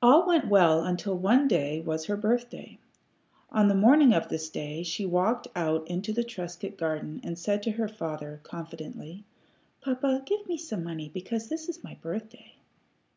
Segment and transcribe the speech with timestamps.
[0.00, 2.78] All went well until one day was her birthday.
[3.50, 7.64] On the morning of this day she walked out into the Trescott garden and said
[7.64, 9.24] to her father, confidently,
[9.80, 12.54] "Papa, give me some money, because this is my birthday."